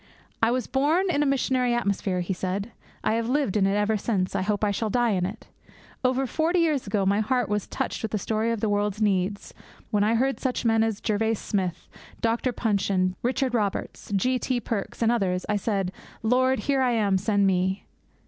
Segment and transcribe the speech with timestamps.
[0.41, 2.71] 'I was born in a missionary atmosphere,' he said.
[3.03, 5.45] 'I have lived in it ever since; I hope I shall die in it.
[6.03, 9.53] Over forty years ago my heart was touched with the story of the world's needs;
[9.91, 11.87] when I heard such men as Gervase Smith,
[12.19, 12.51] Dr.
[12.51, 14.39] Punshon, Richard Roberts, G.
[14.39, 14.59] T.
[14.59, 15.91] Perks, and others, I said,
[16.23, 17.85] "Lord, here am I, send me."